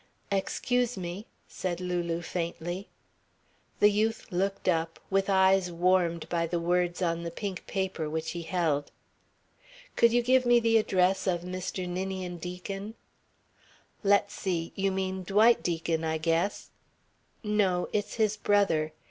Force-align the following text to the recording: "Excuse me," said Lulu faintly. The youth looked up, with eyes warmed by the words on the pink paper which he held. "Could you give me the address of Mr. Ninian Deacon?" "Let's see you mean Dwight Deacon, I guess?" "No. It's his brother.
"Excuse 0.31 0.97
me," 0.97 1.27
said 1.47 1.79
Lulu 1.79 2.23
faintly. 2.23 2.87
The 3.79 3.91
youth 3.91 4.25
looked 4.31 4.67
up, 4.67 4.99
with 5.11 5.29
eyes 5.29 5.71
warmed 5.71 6.27
by 6.27 6.47
the 6.47 6.59
words 6.59 7.03
on 7.03 7.21
the 7.21 7.29
pink 7.29 7.67
paper 7.67 8.09
which 8.09 8.31
he 8.31 8.41
held. 8.41 8.89
"Could 9.95 10.11
you 10.11 10.23
give 10.23 10.43
me 10.43 10.59
the 10.59 10.79
address 10.79 11.27
of 11.27 11.41
Mr. 11.43 11.87
Ninian 11.87 12.37
Deacon?" 12.37 12.95
"Let's 14.01 14.33
see 14.33 14.71
you 14.75 14.91
mean 14.91 15.21
Dwight 15.21 15.61
Deacon, 15.61 16.03
I 16.03 16.17
guess?" 16.17 16.71
"No. 17.43 17.87
It's 17.93 18.15
his 18.15 18.37
brother. 18.37 18.93